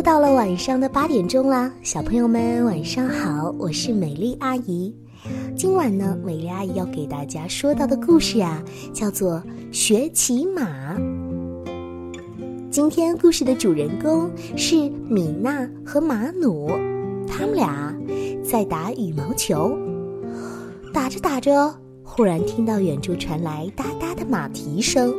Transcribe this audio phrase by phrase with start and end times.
[0.00, 4.96] 又到了晚上的八点钟啦，小朋友们晚上好，我是美丽阿姨。
[5.54, 9.34] 今晚呢，美丽阿姨要给大家说到的故事啊，叫做
[9.70, 10.94] 《学骑马》。
[12.70, 14.74] 今天故事的主人公是
[15.06, 16.68] 米娜和马努，
[17.28, 17.94] 他们俩
[18.42, 19.70] 在打羽毛球。
[20.94, 25.14] 打着打着，忽然听到远处传来哒哒的马蹄声，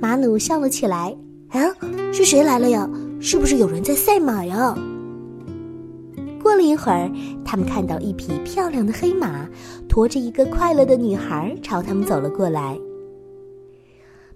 [0.00, 1.14] 马努笑了起来
[1.52, 1.60] ：“啊，
[2.10, 2.88] 是谁来了呀？
[3.20, 4.76] 是不是有人在赛马呀？”
[6.42, 7.10] 过了一会儿，
[7.44, 9.48] 他们看到一匹漂亮的黑马
[9.88, 12.78] 驮着一个快乐的女孩朝他们走了过来。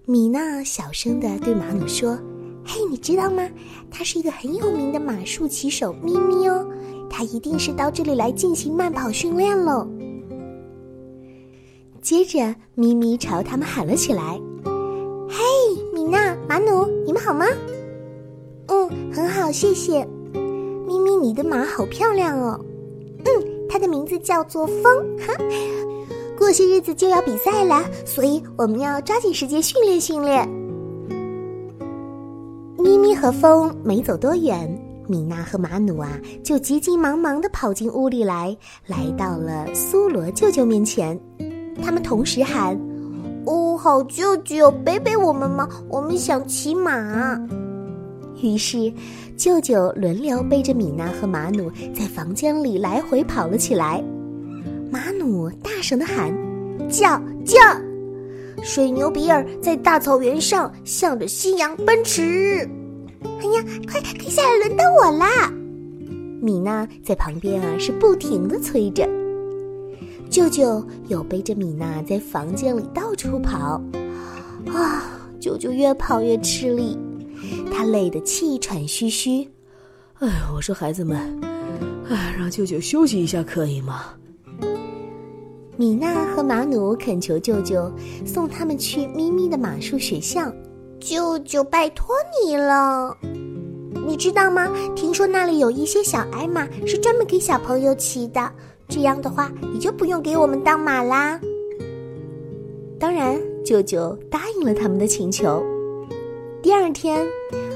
[0.06, 2.19] 米娜小声的对马努说
[2.66, 3.48] ：“嘿，你知道吗？
[3.91, 6.66] 他是一个很有名的马术骑手咪咪哦，
[7.08, 9.86] 他一定是到这里来进行慢跑训练喽。”
[12.02, 14.41] 接着，咪咪朝他们喊了起来
[15.30, 15.38] ：“嘿，
[15.94, 17.47] 米娜、马努，你们好吗？”“，
[19.52, 20.06] 谢谢。”
[20.86, 22.61] 咪咪，你的马好漂亮哦！
[23.19, 24.84] 嗯，它的名字叫做风。
[25.19, 25.33] 哈，
[26.36, 30.48] 过些日子就要比赛了，所以我们要抓紧时间训练训练。
[32.77, 36.10] 咪咪和风没走多远，米娜和马努啊
[36.42, 41.20] 就急急忙忙的跑进屋里来，来到了苏罗舅舅面前。
[41.80, 42.77] 他们同时喊
[43.47, 45.69] ：“哦，好舅舅，背背我们吗？
[45.88, 47.41] 我们想骑马。”
[48.42, 48.92] 于是，
[49.36, 54.02] 舅舅轮流背着米娜和马努在房间里来回跑了起来。
[54.91, 56.32] 马努大声的喊
[56.88, 57.58] ：“叫叫！”
[58.62, 62.69] 水牛比尔在大草原上向着夕阳奔驰。
[63.22, 65.50] 哎呀，快快下来，轮到我啦！
[66.42, 69.08] 米娜在旁边啊是不停的催着。
[70.28, 73.82] 舅舅又背着米娜在房间里到处跑。
[74.72, 75.04] 啊，
[75.41, 76.98] 舅舅越跑越吃力。
[77.73, 79.48] 他累得气喘吁吁，
[80.19, 81.41] 哎，我说孩子们，
[82.09, 84.15] 哎，让舅舅休息一下可以吗？
[85.77, 87.91] 米娜和马努恳求舅舅
[88.27, 90.53] 送他们去咪咪的马术学校。
[91.00, 93.16] 舅舅，拜托你了，
[94.06, 94.69] 你知道吗？
[94.94, 98.53] 听说那里有一些小矮马是专门给小朋友骑的，
[98.87, 101.41] 这样的话你就不用给我们当马啦。
[102.99, 105.65] 当然，舅舅答应了他们的请求。
[106.70, 107.26] 第二天，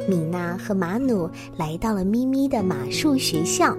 [0.09, 3.77] 米娜和马努来到了咪咪的马术学校。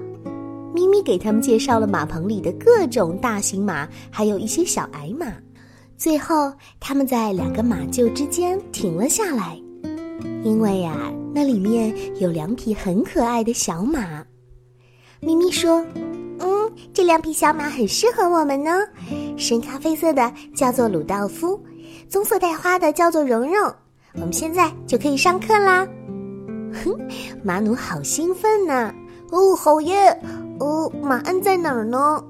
[0.73, 5.27] 咪咪给他们介绍了马棚里的各种大型马，还有一些小矮马。
[5.97, 9.57] 最后，他们在两个马厩之间停了下来，
[10.43, 14.21] 因为呀，那里面有两匹很可爱的小马。
[15.21, 15.77] 咪咪说
[16.39, 18.81] ：“嗯，这两匹小马很适合我们呢。
[19.37, 21.57] 深咖啡色的叫做鲁道夫，
[22.09, 23.73] 棕色带花的叫做蓉蓉。”
[24.15, 25.87] 我们现在就可以上课啦！
[26.83, 26.97] 哼，
[27.43, 28.93] 马努好兴奋呢！
[29.31, 30.17] 哦，好耶！
[30.59, 32.23] 哦，马鞍在哪儿呢？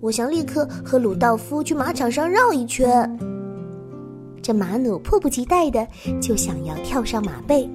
[0.00, 3.18] 我想立刻和鲁道夫去马场上绕一圈。
[4.42, 5.86] 这马努迫不及待的
[6.20, 7.68] 就想要跳上马背，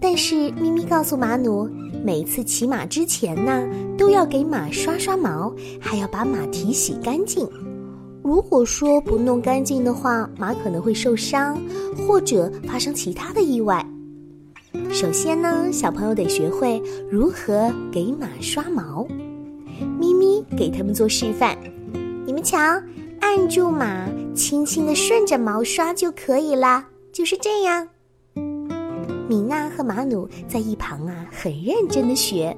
[0.00, 1.68] 但是咪咪告诉马努，
[2.04, 7.48] 每次骑马之前呢，都要给马刷刷毛，还要把马蹄洗干净。
[8.28, 11.58] 如果说不弄干净的话，马可能会受伤，
[11.96, 13.82] 或者发生其他的意外。
[14.92, 16.78] 首先呢，小朋友得学会
[17.10, 19.08] 如何给马刷毛。
[19.98, 21.56] 咪咪给他们做示范，
[22.26, 22.58] 你们瞧，
[23.20, 27.88] 按住马，轻轻的顺着毛刷就可以啦，就是这样。
[29.26, 32.54] 米娜和马努在一旁啊，很认真的学。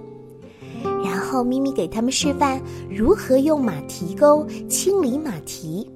[1.02, 5.90] 然后咪咪给他们示范如何用马蹄钩清理马蹄。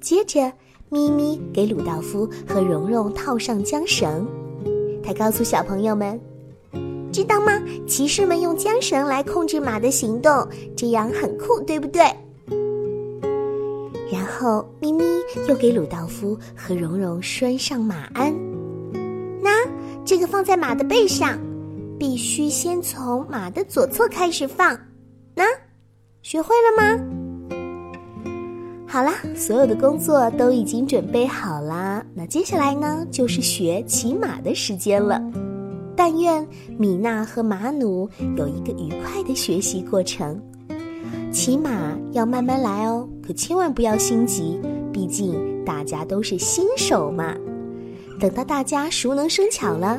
[0.00, 0.52] 接着，
[0.90, 4.26] 咪咪给鲁道夫和蓉蓉套上缰绳。
[5.02, 6.20] 他告诉小朋友们
[7.12, 7.60] ：“知道吗？
[7.86, 10.46] 骑士们用缰绳来控制马的行动，
[10.76, 12.02] 这样很酷，对不对？”
[14.12, 15.04] 然后，咪咪
[15.48, 18.32] 又给鲁道夫和蓉蓉拴上马鞍。
[19.42, 19.66] 那
[20.04, 21.38] 这个放在马的背上。
[22.06, 24.78] 必须先从马的左侧开始放，
[25.34, 25.42] 那
[26.20, 27.02] 学会了吗？
[28.86, 32.04] 好啦，所有的工作都已经准备好啦。
[32.12, 35.18] 那接下来呢，就是学骑马的时间了。
[35.96, 36.46] 但愿
[36.76, 38.06] 米娜和马努
[38.36, 40.38] 有一个愉快的学习过程。
[41.32, 44.60] 骑马要慢慢来哦，可千万不要心急，
[44.92, 47.34] 毕竟大家都是新手嘛。
[48.20, 49.98] 等到大家熟能生巧了。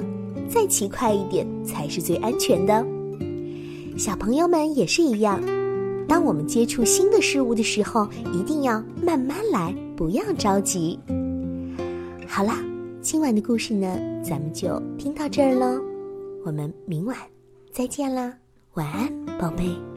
[0.49, 2.85] 再骑快一点才是最安全的。
[3.97, 5.41] 小朋友们也是一样，
[6.07, 10.99] 当我们接触新的事物的时候，一定要慢慢来，不要着急。
[12.27, 12.59] 好啦，
[13.01, 15.81] 今晚的故事呢，咱们就听到这儿喽，
[16.45, 17.17] 我们们明晚
[17.71, 18.33] 再见啦，
[18.73, 19.94] 晚安，宝贝。